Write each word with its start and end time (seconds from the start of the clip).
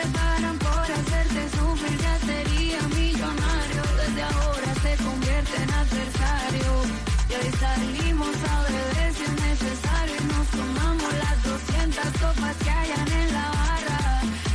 Le 0.00 0.06
pagan 0.18 0.58
por 0.58 0.86
hacerte 0.98 1.42
sufrir, 1.56 1.98
ya 1.98 2.16
sería 2.30 2.80
millonario. 2.98 3.82
Desde 4.00 4.22
ahora 4.22 4.70
se 4.82 4.92
convierte 5.04 5.56
en 5.64 5.70
adversario. 5.82 6.70
Y 7.30 7.32
hoy 7.38 7.50
salimos 7.64 8.34
a 8.52 8.54
beber 8.68 9.10
si 9.16 9.24
es 9.30 9.36
necesario. 9.48 10.16
Y 10.22 10.26
nos 10.34 10.46
tomamos 10.58 11.12
las 11.24 11.36
200 11.42 12.04
copas 12.22 12.56
que 12.64 12.70
hayan 12.70 13.08
en 13.22 13.28
la 13.38 13.46
barra. 13.60 14.00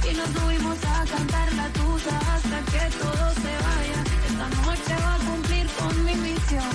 Y 0.10 0.12
nos 0.20 0.30
subimos 0.36 0.78
a 0.94 0.98
cantar 1.14 1.48
la 1.62 1.68
tusa 1.80 2.16
hasta 2.34 2.58
que 2.72 2.84
todo 3.02 3.26
se 3.44 3.54
vaya. 3.66 4.00
Esta 4.30 4.48
noche 4.62 4.94
va 5.06 5.14
a 5.16 5.22
cumplir 5.30 5.66
con 5.80 5.94
mi 6.06 6.16
misión. 6.28 6.74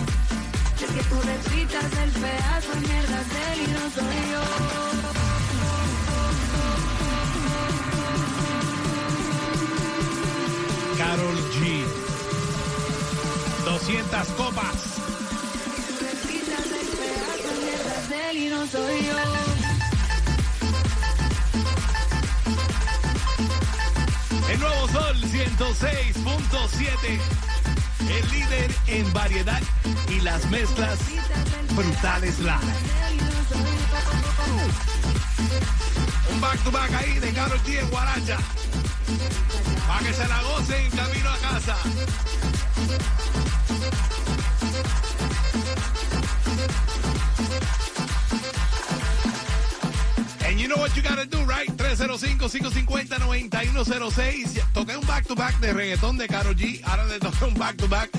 Si 0.77 0.85
es 0.85 0.91
que 0.97 1.03
tú 1.11 1.17
repitas 1.33 1.91
el 2.05 2.11
pedazo 2.23 2.71
de 2.75 2.81
mierda 2.89 3.19
él 3.53 3.59
y 3.67 3.69
no 3.77 3.85
soy 3.97 4.21
yo. 4.33 5.20
Carol 11.11 11.35
G. 11.35 11.83
200 13.65 14.29
copas. 14.37 14.77
El 24.51 24.61
nuevo 24.61 24.87
Sol 24.87 25.17
106.7. 25.17 27.19
El 28.09 28.31
líder 28.31 28.71
en 28.87 29.13
variedad 29.13 29.61
y 30.11 30.21
las 30.21 30.49
mezclas 30.49 31.01
brutales 31.75 32.39
live. 32.39 32.55
Un 36.33 36.41
back 36.41 36.63
to 36.63 36.71
back 36.71 36.95
ahí 36.95 37.19
de 37.19 37.33
Carol 37.33 37.59
G 37.65 37.81
en 37.81 37.91
Guaracha. 37.91 38.39
Para 39.91 40.07
que 40.07 40.15
se 40.15 40.27
la 40.29 40.41
gocen 40.43 40.89
camino 40.91 41.31
a 41.31 41.39
casa. 41.39 41.77
And 50.47 50.61
you 50.61 50.69
know 50.69 50.77
what 50.77 50.95
you 50.95 51.03
gotta 51.03 51.27
do, 51.27 51.43
right? 51.43 51.69
305-550-9106. 51.77 54.63
Toqué 54.73 54.97
un 54.97 55.05
back 55.09 55.27
to 55.27 55.35
back 55.35 55.59
de 55.59 55.73
reggaetón 55.73 56.17
de 56.17 56.29
Karol 56.29 56.55
G. 56.55 56.81
Ahora 56.85 57.07
le 57.07 57.19
toqué 57.19 57.47
un 57.47 57.55
back 57.55 57.77
to 57.77 57.89
back 57.89 58.11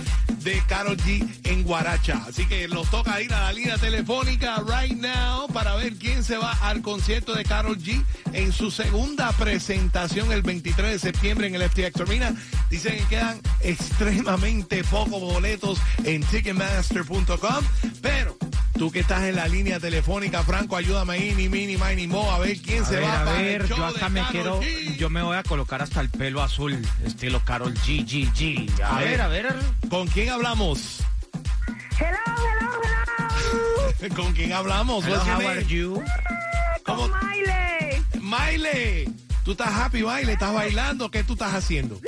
de 0.44 0.61
Karol 0.67 0.97
G 0.97 1.28
en 1.44 1.64
Guaracha. 1.64 2.23
Así 2.28 2.45
que 2.45 2.67
los 2.67 2.89
toca 2.89 3.22
ir 3.22 3.34
a 3.34 3.42
la 3.42 3.53
línea 3.53 3.78
telefónica 3.78 4.64
right 4.67 4.98
now 4.98 5.48
para 5.48 5.75
ver 5.75 5.95
quién 5.95 6.23
se 6.23 6.38
va 6.38 6.52
al 6.61 6.81
concierto 6.81 7.33
de 7.33 7.44
Karol 7.44 7.78
G 7.78 8.03
en 8.33 8.52
su 8.52 8.71
segunda 8.71 9.32
presentación 9.33 10.32
el 10.32 10.42
23 10.42 10.92
de 10.92 10.99
septiembre 10.99 11.48
en 11.48 11.55
el 11.55 11.70
FTX 11.70 12.02
Arena. 12.02 12.36
Dicen 12.70 12.98
que 12.98 13.05
quedan 13.05 13.42
extremadamente 13.61 14.83
pocos 14.83 15.21
boletos 15.21 15.80
en 16.04 16.23
Ticketmaster.com, 16.23 17.66
pero 18.02 18.37
Tú 18.81 18.92
que 18.92 19.02
estás 19.02 19.25
en 19.25 19.36
la 19.36 19.47
línea 19.47 19.80
telefónica, 19.80 20.42
Franco, 20.42 20.75
ayúdame 20.75 21.14
ahí, 21.14 21.36
ni 21.36 21.47
mini, 21.47 21.77
ni 21.95 22.08
mo, 22.08 22.31
a 22.31 22.39
ver 22.39 22.58
quién 22.61 22.81
A 22.81 22.86
se 22.87 22.95
ver, 22.95 23.03
va 23.03 23.21
a 23.21 23.25
para 23.25 23.37
ver, 23.43 23.61
el 23.61 23.67
show 23.67 23.77
yo 23.77 23.86
hasta 23.86 24.05
de 24.05 24.09
me 24.09 24.19
Karol 24.21 24.31
quiero, 24.31 24.61
G. 24.64 24.97
yo 24.97 25.09
me 25.11 25.21
voy 25.21 25.37
a 25.37 25.43
colocar 25.43 25.83
hasta 25.83 26.02
el 26.02 26.09
pelo 26.09 26.42
azul, 26.42 26.83
estilo 27.05 27.45
Carol 27.45 27.75
G, 27.75 28.03
G, 28.03 28.33
G. 28.33 28.81
A, 28.81 28.95
A 28.97 28.99
ver. 29.02 29.08
ver, 29.09 29.21
a 29.21 29.27
ver. 29.27 29.55
¿Con 29.87 30.08
quién 30.08 30.31
hablamos? 30.31 31.02
Hello, 31.99 32.17
hello, 32.25 32.71
hello. 34.02 34.15
¿Con 34.15 34.33
quién 34.33 34.52
hablamos? 34.52 35.05
Hello, 35.05 35.21
how 35.25 35.48
are 35.48 35.63
you? 35.67 36.03
¿Cómo? 36.83 37.08
Con 37.08 37.11
Miley. 37.30 38.03
Maile, 38.19 39.11
¿tú 39.45 39.52
estás 39.52 39.71
happy, 39.75 40.02
Maile? 40.02 40.33
¿Estás 40.33 40.55
bailando? 40.55 41.11
¿Qué 41.11 41.23
tú 41.23 41.33
estás 41.33 41.53
haciendo? 41.53 41.99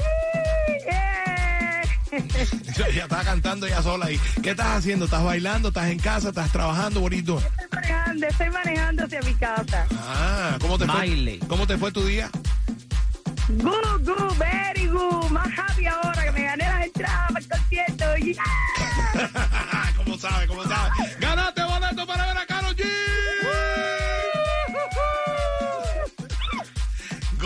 Ya 2.75 3.03
está 3.03 3.24
cantando 3.24 3.66
ella 3.66 3.81
sola 3.81 4.06
ahí. 4.07 4.19
¿Qué 4.41 4.51
estás 4.51 4.78
haciendo? 4.78 5.06
¿Estás 5.06 5.24
bailando? 5.24 5.69
¿Estás 5.69 5.90
en 5.90 6.00
casa? 6.00 6.29
¿Estás 6.29 6.51
trabajando? 6.51 7.00
Doing? 7.01 7.19
Estoy 7.19 7.40
manejando, 7.72 8.28
estoy 8.28 8.50
manejando 8.50 9.06
hacia 9.06 9.22
mi 9.22 9.34
casa. 9.35 9.88
Ah, 9.91 10.57
¿cómo 10.62 10.78
te 10.78 10.85
fue? 10.85 10.94
Maile. 10.96 11.40
¿Cómo 11.47 11.68
te 11.68 11.78
fue 11.78 11.91
tu 11.91 12.06
día? 12.06 12.29
Good, 13.50 14.06
good, 14.06 14.38
very 14.38 14.88
good. 14.88 15.29
Más 15.29 15.47
happy 15.57 15.85
ahora 15.85 16.23
que 16.23 16.31
me 16.31 16.44
gané 16.44 16.66
las 16.66 16.85
entradas 16.85 17.28
para 17.31 17.40
el 17.40 17.50
concierto. 17.50 18.16
Yeah. 18.18 19.94
¿Cómo 19.97 20.18
sabe? 20.18 20.47
¿Cómo 20.47 20.63
sabe? 20.63 20.91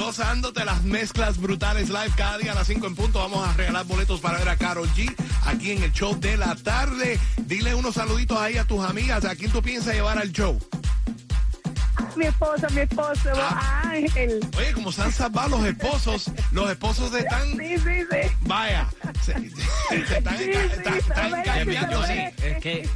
Gozándote 0.07 0.63
las 0.63 0.83
mezclas 0.85 1.37
brutales 1.37 1.89
live 1.89 2.11
cada 2.15 2.37
día 2.37 2.53
a 2.53 2.55
las 2.55 2.67
5 2.67 2.87
en 2.87 2.95
punto. 2.95 3.19
Vamos 3.19 3.45
a 3.45 3.51
regalar 3.51 3.85
boletos 3.85 4.21
para 4.21 4.37
ver 4.37 4.47
a 4.47 4.55
Karol 4.55 4.87
G 4.95 5.13
aquí 5.45 5.71
en 5.71 5.83
el 5.83 5.91
show 5.91 6.17
de 6.17 6.37
la 6.37 6.55
tarde. 6.55 7.19
Dile 7.45 7.75
unos 7.75 7.95
saluditos 7.95 8.39
ahí 8.39 8.57
a 8.57 8.63
tus 8.63 8.85
amigas. 8.85 9.25
¿A 9.25 9.35
quién 9.35 9.51
tú 9.51 9.61
piensas 9.61 9.93
llevar 9.95 10.17
al 10.17 10.31
show? 10.31 10.57
Mi 12.15 12.25
esposo, 12.27 12.67
mi 12.71 12.79
esposo, 12.79 13.31
Ah. 13.35 13.81
Ángel. 13.91 14.39
Oye, 14.57 14.71
como 14.71 14.93
se 14.93 15.01
han 15.01 15.11
salvado 15.11 15.49
los 15.57 15.65
esposos, 15.65 16.31
los 16.51 16.69
esposos 16.71 17.13
están. 17.13 17.57
Sí, 17.57 17.77
sí, 17.77 17.99
sí. 18.09 18.29
Vaya, 18.43 18.87
se, 19.25 19.33
se 19.89 20.15
están, 20.15 20.37
Sí, 20.37 20.43
están- 20.51 20.93
están 20.95 21.31
sí. 21.65 21.73
se 21.73 21.87
lo 21.91 21.99
merece. 21.99 22.33
Es 22.49 22.63
que 22.63 22.89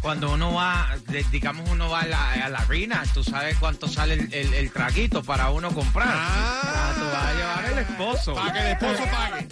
cuando 0.00 0.32
uno 0.32 0.52
va, 0.54 0.96
de- 1.08 1.24
digamos 1.30 1.68
uno 1.70 1.88
va 1.90 2.00
a 2.02 2.06
la, 2.06 2.32
a 2.32 2.48
la 2.48 2.58
arena, 2.60 3.02
tú 3.12 3.22
sabes 3.24 3.56
cuánto 3.58 3.88
sale 3.88 4.14
el, 4.14 4.32
el- 4.32 4.54
el 4.54 4.70
traguito 4.72 5.22
para 5.22 5.50
uno 5.50 5.72
comprar. 5.72 6.08
Ah. 6.10 6.92
tú 6.98 7.04
vas 7.04 7.24
a 7.24 7.34
llevar 7.34 7.64
el 7.72 7.78
esposo. 7.78 8.34
Para 8.34 8.52
que 8.52 8.58
el 8.60 8.66
esposo 8.68 9.04
pague. 9.10 9.48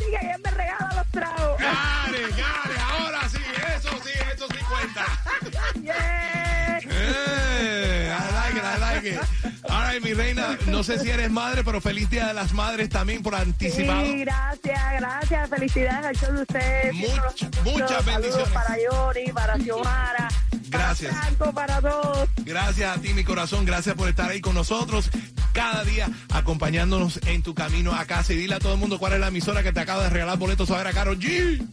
Mi 10.02 10.12
reina, 10.12 10.58
no 10.66 10.82
sé 10.82 10.98
si 10.98 11.10
eres 11.10 11.30
madre, 11.30 11.64
pero 11.64 11.80
feliz 11.80 12.10
Día 12.10 12.26
de 12.26 12.34
las 12.34 12.52
Madres 12.52 12.88
también 12.88 13.22
por 13.22 13.34
anticipado. 13.34 14.04
Sí, 14.04 14.20
gracias, 14.20 14.80
gracias. 15.00 15.50
Felicidades 15.50 16.06
al 16.06 16.16
show 16.16 16.32
de 16.34 16.42
ustedes. 16.42 16.94
Muchas 16.94 17.34
escucho. 17.40 18.02
bendiciones. 18.04 18.48
Para 18.50 18.76
Yori, 18.90 19.32
para 19.32 19.56
Xiomara. 19.58 20.28
Gracias. 20.68 21.12
Para 21.12 21.26
Franco, 21.26 21.52
para 21.52 21.80
todos. 21.80 22.28
Gracias 22.44 22.96
a 22.96 23.00
ti, 23.00 23.14
mi 23.14 23.24
corazón. 23.24 23.64
Gracias 23.64 23.94
por 23.94 24.08
estar 24.08 24.30
ahí 24.30 24.40
con 24.40 24.54
nosotros 24.54 25.10
cada 25.52 25.84
día 25.84 26.08
acompañándonos 26.34 27.18
en 27.26 27.42
tu 27.42 27.54
camino 27.54 27.94
a 27.94 28.04
casa. 28.04 28.34
Y 28.34 28.36
dile 28.36 28.56
a 28.56 28.58
todo 28.58 28.74
el 28.74 28.78
mundo 28.78 28.98
cuál 28.98 29.14
es 29.14 29.20
la 29.20 29.28
emisora 29.28 29.62
que 29.62 29.72
te 29.72 29.80
acaba 29.80 30.04
de 30.04 30.10
regalar 30.10 30.36
boletos 30.38 30.70
a 30.70 30.76
ver 30.76 30.88
a 30.88 30.92
Karol 30.92 31.18
G. 31.18 31.66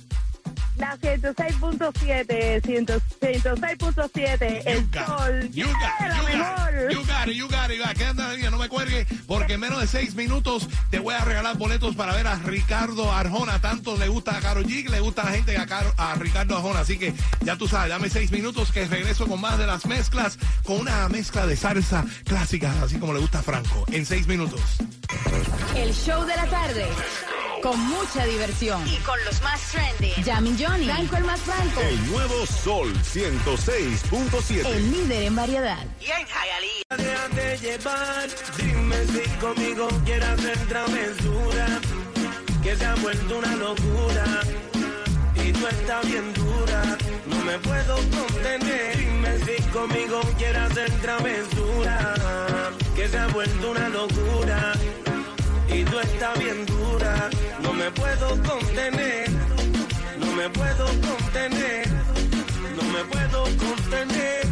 La 0.77 0.97
106.7, 0.97 2.61
100 2.63 2.85
106.7, 2.87 4.61
el 4.65 4.89
sol. 5.05 5.41
Got 5.41 5.51
Yeah, 5.51 5.73
la 6.07 6.23
mejor. 6.23 6.62
You 6.91 6.99
got 7.05 7.27
it. 7.27 7.35
You 7.35 7.47
got 7.47 7.71
it. 7.71 7.81
Quédate 7.97 8.49
no 8.49 8.57
me 8.57 8.69
cuelgue, 8.69 9.05
porque 9.27 9.53
en 9.53 9.59
menos 9.59 9.79
de 9.79 9.87
seis 9.87 10.15
minutos 10.15 10.67
te 10.89 10.99
voy 10.99 11.13
a 11.13 11.19
regalar 11.23 11.57
boletos 11.57 11.95
para 11.95 12.13
ver 12.15 12.27
a 12.27 12.35
Ricardo 12.35 13.11
Arjona. 13.11 13.59
Tanto 13.61 13.97
le 13.97 14.07
gusta 14.07 14.37
a 14.37 14.41
Karol 14.41 14.65
G, 14.65 14.89
le 14.89 14.99
gusta 14.99 15.21
a 15.21 15.25
la 15.25 15.31
gente 15.31 15.57
a, 15.57 15.65
Caro- 15.65 15.93
a 15.97 16.15
Ricardo 16.15 16.55
Arjona. 16.57 16.79
Así 16.81 16.97
que 16.97 17.13
ya 17.41 17.55
tú 17.57 17.67
sabes, 17.67 17.89
dame 17.89 18.09
seis 18.09 18.31
minutos 18.31 18.71
que 18.71 18.85
regreso 18.85 19.27
con 19.27 19.39
más 19.41 19.57
de 19.57 19.67
las 19.67 19.85
mezclas, 19.85 20.37
con 20.63 20.77
una 20.81 21.07
mezcla 21.09 21.45
de 21.47 21.55
salsa 21.55 22.05
clásica, 22.25 22.73
así 22.83 22.97
como 22.97 23.13
le 23.13 23.19
gusta 23.19 23.39
a 23.39 23.43
Franco. 23.43 23.85
En 23.91 24.05
seis 24.05 24.27
minutos. 24.27 24.61
El 25.75 25.93
show 25.93 26.23
de 26.25 26.35
la 26.35 26.45
tarde. 26.47 26.85
Con 27.63 27.79
mucha 27.79 28.25
diversión. 28.25 28.85
Y 28.85 28.97
con 28.97 29.17
los 29.23 29.41
más 29.41 29.61
trendy. 29.71 30.11
Jamie 30.25 30.53
Johnny. 30.59 30.85
Franco 30.85 31.15
el 31.15 31.23
más 31.23 31.39
franco. 31.39 31.79
El 31.79 32.11
nuevo 32.11 32.45
Sol 32.45 32.93
106.7. 32.93 34.65
El 34.65 34.91
líder 34.91 35.23
en 35.23 35.35
variedad. 35.35 35.77
Déjate 36.97 37.57
llevar, 37.59 38.27
dime 38.57 38.97
si 39.07 39.29
conmigo 39.39 39.87
quieres 40.03 40.27
hacer 40.27 40.57
travesura, 40.67 41.67
que 42.61 42.75
se 42.75 42.85
ha 42.85 42.95
vuelto 42.95 43.37
una 43.37 43.55
locura. 43.55 44.25
y 45.35 45.53
tú 45.53 45.67
estás 45.67 46.05
bien 46.05 46.33
dura. 46.33 46.97
No 47.27 47.37
me 47.45 47.57
puedo 47.59 47.95
contener. 47.95 48.97
Dime 48.97 49.39
si 49.39 49.63
conmigo 49.69 50.19
quieres 50.37 50.63
hacer 50.63 50.91
travesura. 51.01 52.13
Que 52.93 53.07
se 53.07 53.17
ha 53.17 53.27
vuelto 53.27 53.71
una 53.71 53.87
locura. 53.87 54.73
Y 55.69 55.85
tú 55.85 55.97
estás 55.99 56.37
bien 56.39 56.65
dura. 56.65 57.29
No 57.63 57.73
me 57.73 57.89
puedo 57.91 58.27
contener. 58.43 59.29
No 60.19 60.27
me 60.35 60.49
puedo 60.49 60.85
contener. 60.85 61.87
No 62.75 62.83
me 62.93 63.03
puedo 63.05 63.43
contener. 63.65 64.45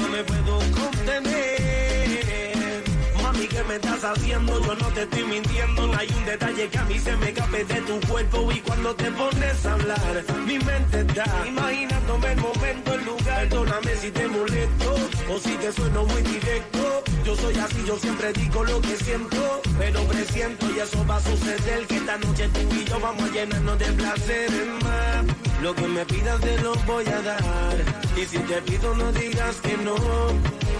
No 0.00 0.08
me 0.08 0.24
puedo 0.24 0.58
contener. 0.80 2.84
Mami, 3.22 3.46
¿qué 3.48 3.62
me 3.64 3.76
estás 3.76 4.04
haciendo? 4.04 4.60
Yo 4.64 4.74
no 4.74 4.86
te 4.88 5.02
estoy 5.02 5.24
mintiendo. 5.24 5.86
No 5.86 5.98
hay 5.98 6.08
un 6.16 6.24
detalle 6.26 6.68
que 6.68 6.78
a 6.78 6.84
mí 6.84 6.98
se 6.98 7.16
me 7.16 7.30
escape 7.30 7.64
de 7.64 7.80
tu 7.80 8.00
cuerpo. 8.06 8.52
Y 8.52 8.60
cuando 8.60 8.94
te 8.94 9.10
pones 9.10 9.66
a 9.66 9.72
hablar, 9.72 10.24
mi 10.46 10.58
mente 10.58 11.00
está 11.00 11.24
imaginándome 11.46 12.32
el 12.32 12.40
momento, 12.40 12.94
el 12.94 13.04
lugar. 13.04 13.48
Perdóname 13.48 13.96
si 13.96 14.10
te 14.10 14.28
molesto 14.28 14.94
o 15.30 15.38
si 15.38 15.56
te 15.56 15.72
sueno 15.72 16.04
muy 16.04 16.22
directo. 16.22 16.99
Yo 17.24 17.36
soy 17.36 17.56
así, 17.58 17.84
yo 17.86 17.98
siempre 17.98 18.32
digo 18.32 18.64
lo 18.64 18.80
que 18.80 18.96
siento. 18.96 19.62
Pero 19.78 20.02
presiento 20.04 20.66
y 20.74 20.80
eso 20.80 21.06
va 21.06 21.16
a 21.16 21.20
suceder. 21.20 21.86
Que 21.86 21.96
esta 21.96 22.16
noche 22.18 22.48
tú 22.48 22.60
y 22.74 22.84
yo 22.84 23.00
vamos 23.00 23.22
a 23.22 23.32
llenarnos 23.32 23.78
de 23.78 23.92
placeres 23.92 24.66
más. 24.82 25.24
Lo 25.62 25.74
que 25.74 25.86
me 25.86 26.04
pidas 26.06 26.40
te 26.40 26.58
lo 26.62 26.74
voy 26.86 27.06
a 27.06 27.20
dar. 27.22 27.76
Y 28.16 28.24
si 28.24 28.38
te 28.38 28.62
pido 28.62 28.94
no 28.94 29.12
digas 29.12 29.56
que 29.56 29.76
no. 29.78 29.94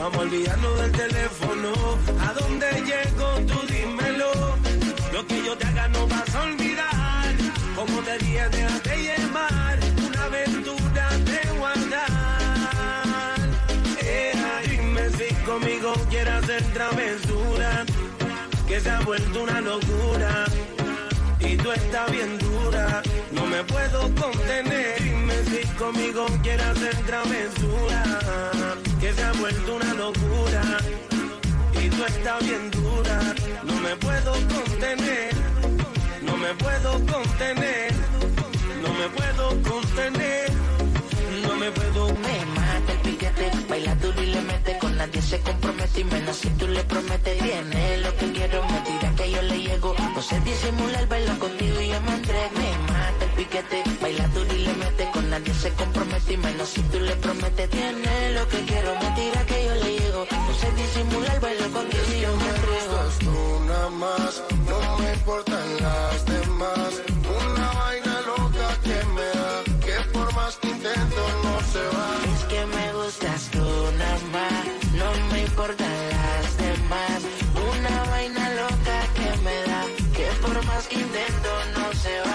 Vamos 0.01 0.17
a 0.17 0.21
olvidarnos 0.21 0.81
del 0.81 0.93
teléfono. 0.93 1.73
¿A 2.27 2.33
dónde 2.33 2.67
llego? 2.89 3.27
Tú 3.47 3.67
dímelo. 3.73 4.31
Lo 5.13 5.27
que 5.27 5.45
yo 5.45 5.57
te 5.59 5.67
haga 5.67 5.89
no 5.89 6.07
vas 6.07 6.35
a 6.35 6.43
olvidar. 6.43 7.35
Como 7.77 8.01
te 8.03 8.19
dije, 8.19 8.49
déjate 8.49 8.97
llevar. 8.97 9.79
Una 10.07 10.25
aventura 10.25 10.80
conmigo 15.51 15.93
quieres 16.09 16.35
hacer 16.35 16.63
travesura. 16.73 17.85
Que 18.69 18.81
se 18.81 18.89
ha 18.89 19.01
vuelto 19.01 19.43
una 19.43 19.61
locura 19.61 20.45
y 21.41 21.57
tú 21.57 21.73
estás 21.73 22.11
bien 22.13 22.39
dura. 22.39 23.03
No 23.33 23.47
me 23.47 23.65
puedo 23.65 24.01
contener. 24.15 25.03
Dime 25.03 25.35
si 25.51 25.67
conmigo 25.77 26.27
quieres 26.45 26.67
hacer 26.67 26.97
travesura. 27.11 28.03
Que 29.01 29.13
se 29.13 29.23
ha 29.25 29.33
vuelto 29.33 29.75
una 29.75 29.93
locura. 29.95 30.63
Y 31.83 31.89
tú 31.89 32.05
estás 32.05 32.41
bien 32.45 32.71
dura. 32.71 33.19
No 33.65 33.75
me 33.87 33.97
puedo 33.97 34.33
contener. 34.55 35.35
No 36.23 36.37
me 36.37 36.55
puedo 36.55 36.93
contener. 37.13 37.93
No 38.83 38.93
me 38.99 39.09
puedo 39.17 39.49
contener. 39.69 40.53
No 41.43 41.57
me 41.57 41.71
puedo 41.73 42.07
Me 42.15 42.45
mata 42.57 42.93
el 42.93 42.99
piquete, 43.01 43.51
baila 43.69 43.95
duro 43.97 44.30
nadie 45.01 45.23
se 45.23 45.41
compromete 45.41 46.01
y 46.01 46.05
menos 46.05 46.37
si 46.37 46.49
tú 46.59 46.69
le 46.69 46.83
prometes. 46.85 47.39
Tiene 47.39 47.99
lo 47.99 48.15
que 48.17 48.33
quiero, 48.33 48.63
me 48.69 48.81
tira 48.81 49.15
que 49.17 49.31
yo 49.31 49.43
le 49.43 49.59
llego. 49.63 49.95
No 50.15 50.23
sé 50.23 50.39
disimular, 50.41 51.09
bailo 51.09 51.39
contigo 51.39 51.81
y 51.81 51.89
yo 51.89 52.01
me 52.03 52.13
entrego 52.17 52.51
Me 52.61 52.93
mata 52.93 53.25
el 53.25 53.31
piquete, 53.39 53.83
baila 54.03 54.27
duro 54.29 54.53
y 54.55 54.59
le 54.67 54.75
mete. 54.75 55.11
Con 55.15 55.31
nadie 55.31 55.55
se 55.55 55.71
compromete 55.73 56.33
y 56.35 56.37
menos 56.37 56.69
si 56.69 56.83
tú 56.83 57.01
le 57.01 57.15
prometes. 57.17 57.71
Tiene 57.71 57.90
intento 80.91 81.51
no 81.77 81.93
se 81.95 82.30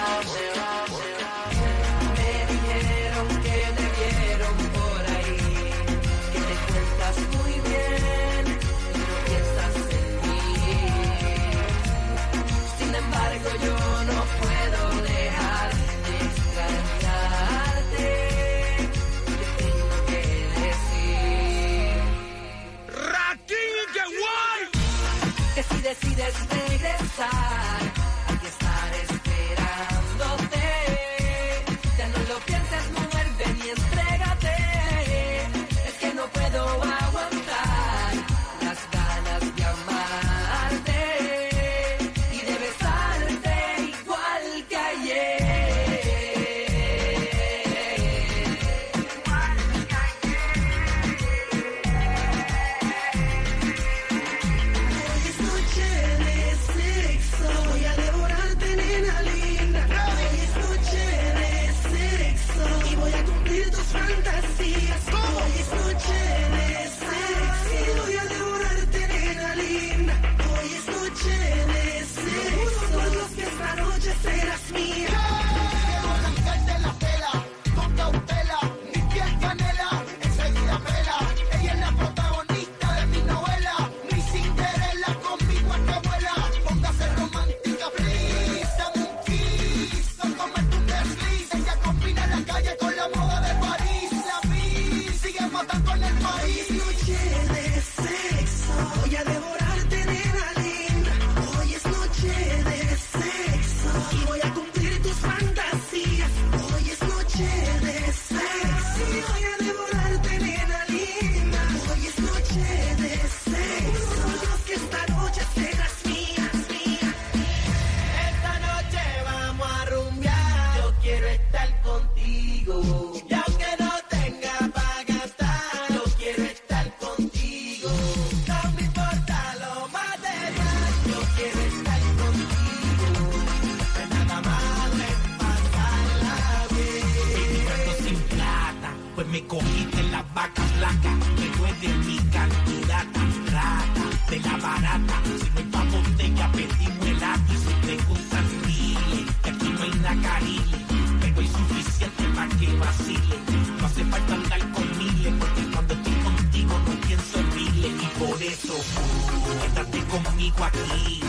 aquí, 160.66 161.20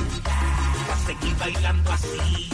para 0.88 1.00
seguir 1.06 1.36
bailando 1.38 1.92
así. 1.92 2.50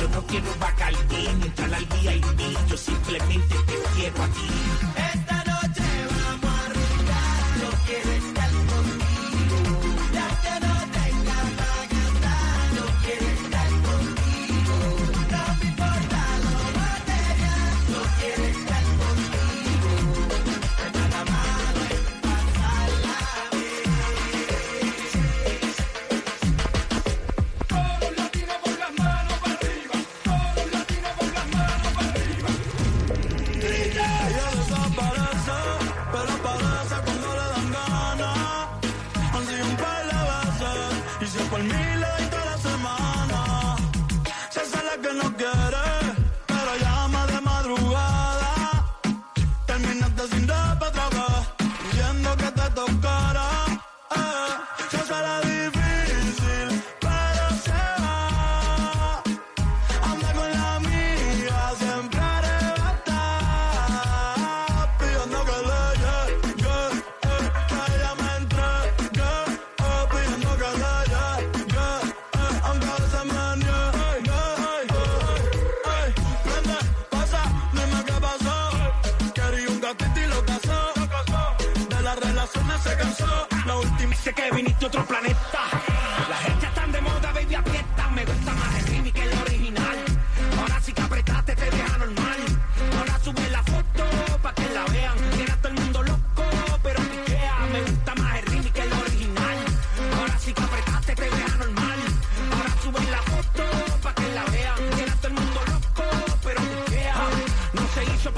Yo 0.00 0.08
no 0.08 0.26
quiero 0.26 0.54
bacalí, 0.58 0.98
ni 1.38 1.46
entrar 1.46 1.74
al 1.74 1.86
VIP, 1.86 2.68
yo 2.68 2.76
simplemente 2.76 3.54
te 3.66 3.74
quiero 3.94 4.22
a 4.22 4.28
ti. 4.28 4.85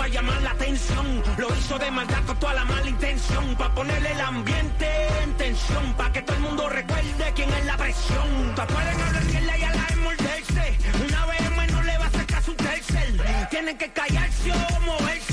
pa' 0.08 0.14
llamar 0.14 0.42
la 0.42 0.50
atención. 0.50 1.22
Lo 1.36 1.48
hizo 1.54 1.78
de 1.78 1.90
maldad 1.90 2.22
con 2.26 2.36
toda 2.38 2.54
la 2.54 2.64
mala 2.64 2.88
intención, 2.88 3.56
pa' 3.56 3.74
ponerle 3.74 4.12
el 4.12 4.20
ambiente 4.20 4.86
en 5.22 5.34
tensión, 5.34 5.94
pa' 5.94 6.12
que 6.12 6.22
todo 6.22 6.36
el 6.36 6.42
mundo 6.42 6.68
recuerde 6.68 7.32
quién 7.34 7.52
es 7.52 7.66
la 7.66 7.76
presión. 7.76 8.52
Pa' 8.56 8.66
pueden 8.66 9.00
hablar 9.00 9.26
que 9.26 9.40
la 9.40 9.56
ya 9.56 9.74
la 9.74 9.86
envolverse, 9.90 10.78
una 11.06 11.26
vez 11.26 11.50
menos 11.56 11.84
le 11.84 11.98
va 11.98 12.06
a 12.06 12.10
sacar 12.10 12.42
su 12.42 12.54
tercer. 12.54 13.48
Tienen 13.50 13.76
que 13.76 13.92
callarse 13.92 14.52
o 14.52 14.80
moverse. 14.80 15.27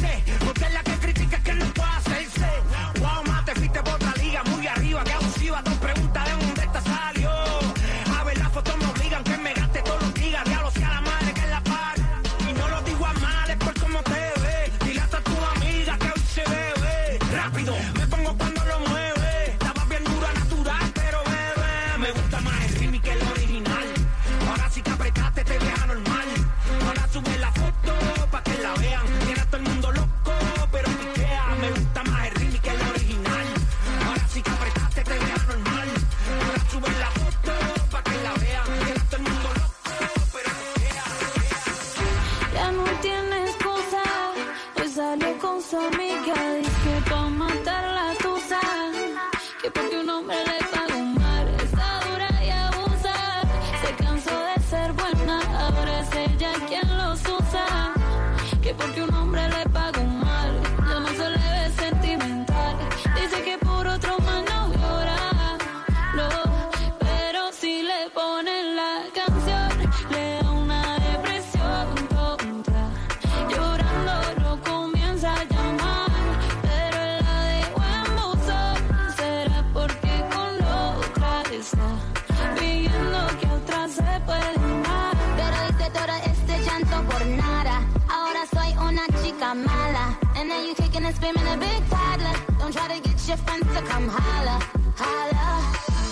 mala. 89.64 90.18
And 90.36 90.50
now 90.50 90.62
you 90.62 90.74
kicking 90.76 91.06
and 91.06 91.16
screaming 91.16 91.48
a 91.48 91.58
big 91.58 91.82
toddler. 91.90 92.36
Don't 92.60 92.74
try 92.74 92.88
to 92.96 93.00
get 93.08 93.18
your 93.28 93.38
friends 93.38 93.68
to 93.76 93.82
come 93.84 94.08
holler, 94.08 94.60
holler. 94.96 95.52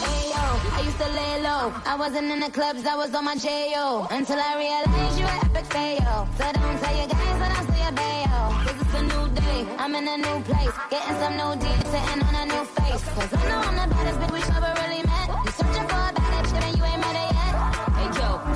Hey 0.03 0.31
Ayo, 0.31 0.45
I 0.77 0.81
used 0.85 0.99
to 0.99 1.09
lay 1.19 1.41
low. 1.41 1.73
I 1.85 1.95
wasn't 1.97 2.27
in 2.31 2.39
the 2.39 2.51
clubs, 2.51 2.85
I 2.85 2.95
was 2.95 3.13
on 3.13 3.25
my 3.25 3.35
J.O. 3.35 4.07
Until 4.11 4.39
I 4.39 4.51
realized 4.57 5.19
you 5.19 5.25
were 5.25 5.39
epic 5.45 5.65
fail. 5.71 6.27
So 6.37 6.43
don't 6.51 6.77
tell 6.81 6.95
your 6.97 7.07
guys 7.07 7.37
that 7.41 7.51
I 7.57 7.61
say 7.71 7.81
a 7.89 7.91
bayo. 7.91 8.41
Cause 8.63 8.77
it's 8.83 8.95
a 9.01 9.03
new 9.11 9.25
day, 9.41 9.59
I'm 9.77 9.93
in 9.95 10.07
a 10.07 10.17
new 10.17 10.37
place. 10.49 10.75
Getting 10.89 11.17
some 11.21 11.35
new 11.41 11.51
deals, 11.63 11.87
sitting 11.91 12.21
on 12.27 12.35
a 12.35 12.45
new 12.45 12.63
face. 12.77 13.03
Cause 13.15 13.31
I 13.33 13.41
know 13.49 13.59
I'm 13.67 13.75
the 13.81 13.95
baddest 13.95 14.17
bitch 14.19 14.33
we've 14.33 14.55
ever 14.57 14.71
really 14.81 15.03
met. 15.03 15.27
You 15.45 15.51
searching 15.51 15.87
for 15.91 16.02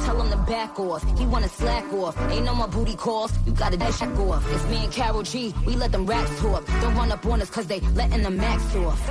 Tell 0.08 0.22
him 0.22 0.30
to 0.30 0.38
back 0.38 0.80
off. 0.80 1.04
He 1.20 1.26
wanna 1.26 1.50
slack 1.50 1.92
off. 1.92 2.16
Ain't 2.32 2.46
no 2.46 2.56
more 2.56 2.70
booty 2.70 2.96
calls. 2.96 3.34
You 3.46 3.52
gotta 3.52 3.76
dash 3.76 4.02
off. 4.02 4.42
It's 4.54 4.66
me 4.70 4.86
and 4.86 4.94
Carol 4.94 5.22
G. 5.22 5.54
We 5.66 5.76
let 5.76 5.92
them 5.92 6.06
racks 6.06 6.32
talk. 6.40 6.66
Don't 6.80 6.96
run 6.96 7.12
up 7.12 7.26
on 7.26 7.42
us 7.42 7.50
cause 7.50 7.68
they 7.68 7.82
letting 7.94 8.24
the 8.24 8.30
max 8.30 8.74
off. 8.76 9.02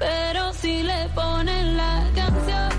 Pero 0.00 0.52
si 0.54 0.82
le 0.82 1.08
ponen 1.14 1.76
la 1.76 2.04
canción, 2.16 2.72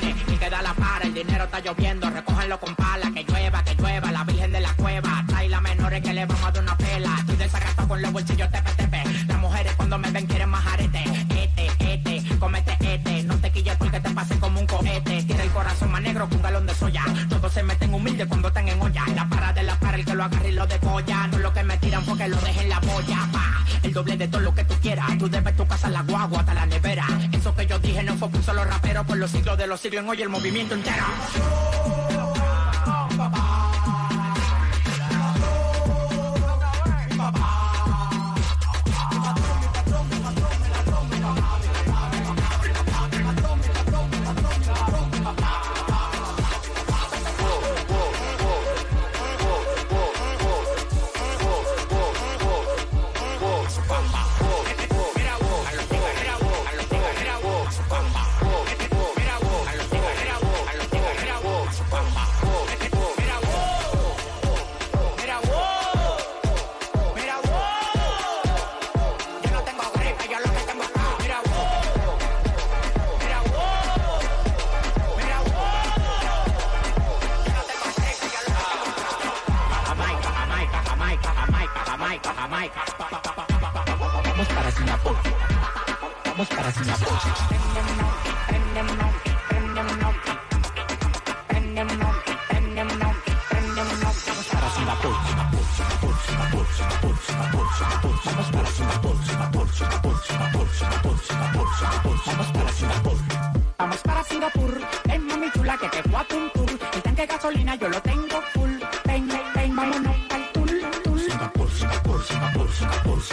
de 0.00 0.06
patrones 0.06 0.16
y 0.28 0.36
queda 0.36 0.62
la 0.62 0.74
para, 0.74 1.04
el 1.04 1.14
dinero 1.14 1.44
está 1.44 1.60
lloviendo, 1.60 2.10
recójanlo 2.10 2.58
con 2.60 2.74
pala, 2.74 3.10
que 3.12 3.24
llueva, 3.24 3.62
que 3.64 3.74
llueva, 3.74 4.12
la 4.12 4.24
virgen 4.24 4.52
de 4.52 4.60
la 4.60 4.72
cueva, 4.74 5.24
trae 5.26 5.48
la 5.48 5.60
menores 5.60 6.02
que 6.02 6.12
le 6.12 6.26
vamos 6.26 6.44
a 6.44 6.52
dar 6.52 6.62
una 6.62 6.76
pela, 6.76 7.16
estoy 7.18 7.36
desacato 7.36 7.88
con 7.88 8.02
los 8.02 8.12
bolsillos 8.12 8.48
tepe, 8.50 9.02
las 9.26 9.38
mujeres 9.38 9.72
cuando 9.76 9.98
me 9.98 10.10
ven 10.10 10.26
quieren 10.26 10.48
más 10.48 10.66
arete, 10.66 11.04
este, 11.30 11.70
este, 11.92 12.38
comete 12.38 12.76
este, 12.80 13.22
no 13.24 13.36
te 13.36 13.50
quilles 13.50 13.76
porque 13.76 14.00
te 14.00 14.10
pase 14.10 14.38
como 14.38 14.60
un 14.60 14.66
cohete, 14.66 15.22
tira 15.24 15.42
el 15.42 15.50
corazón 15.50 15.90
más 15.90 16.02
negro 16.02 16.28
que 16.28 16.36
un 16.36 16.42
galón 16.42 16.66
de 16.66 16.74
soya, 16.74 17.04
todos 17.28 17.52
se 17.52 17.62
meten 17.62 17.92
humildes 17.94 18.26
cuando 18.26 18.48
están 18.48 18.68
en 18.68 18.80
olla, 18.80 19.04
la 19.14 19.28
para 19.28 19.52
de 19.52 19.62
la 19.62 19.78
para, 19.78 19.96
el 19.96 20.04
que 20.04 20.14
lo 20.14 20.24
agarre 20.24 20.48
y 20.48 20.52
lo 20.52 20.66
decolla, 20.66 21.26
no 21.28 21.38
lo 21.38 21.52
que 21.52 21.62
me 21.62 21.76
tiran 21.78 22.04
porque 22.04 22.28
lo 22.28 22.36
dejen 22.36 22.68
la 22.68 22.80
boya, 22.80 23.28
pa, 23.32 23.64
el 23.82 23.92
doble 23.92 24.16
de 24.16 24.28
todo 24.28 24.40
lo 24.40 24.54
que 24.54 24.64
tú 24.64 24.74
quieras, 24.80 25.06
tú 25.18 25.28
debes 25.28 25.56
tu 25.56 25.66
casa, 25.66 25.88
la 25.88 26.02
guagua, 26.02 26.40
hasta 26.40 26.54
la 26.54 26.66
nevera, 26.66 27.06
eso 27.32 27.54
que 27.54 27.66
yo 27.66 27.78
dije 27.78 28.02
no 28.02 28.16
fue 28.16 28.28
un 28.28 28.42
solo 28.42 28.62
por 28.62 28.81
los 29.22 29.30
siglos 29.30 29.56
de 29.56 29.68
los 29.68 29.80
siglos 29.80 30.02
en 30.02 30.10
hoy 30.10 30.20
el 30.20 30.28
movimiento 30.28 30.74
entero. 30.74 31.04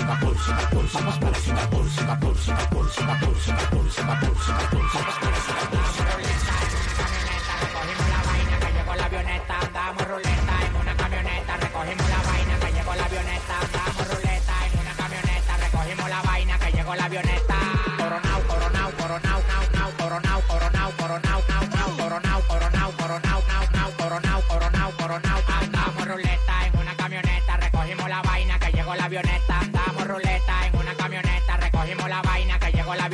Singapur, 0.09 0.33
Singapur, 0.39 0.87
Singapur. 0.89 1.35
Singapur, 1.35 1.85
Singapur, 1.85 2.35
Singapur, 2.35 2.78